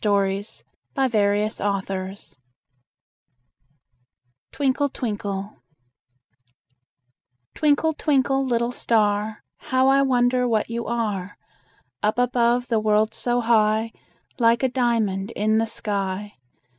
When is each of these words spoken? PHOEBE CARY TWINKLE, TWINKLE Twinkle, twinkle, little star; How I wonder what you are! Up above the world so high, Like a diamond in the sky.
PHOEBE 0.03 0.63
CARY 1.11 1.47
TWINKLE, 4.51 4.89
TWINKLE 4.89 5.59
Twinkle, 7.53 7.93
twinkle, 7.93 8.43
little 8.43 8.71
star; 8.71 9.43
How 9.69 9.87
I 9.89 10.01
wonder 10.01 10.47
what 10.47 10.71
you 10.71 10.87
are! 10.87 11.37
Up 12.01 12.17
above 12.17 12.65
the 12.69 12.79
world 12.79 13.13
so 13.13 13.41
high, 13.41 13.91
Like 14.39 14.63
a 14.63 14.69
diamond 14.69 15.29
in 15.35 15.59
the 15.59 15.67
sky. 15.67 16.33